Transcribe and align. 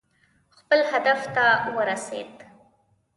خپل 0.57 0.79
هدف 0.91 1.21
ته 1.35 1.45
ورسېد. 1.75 2.33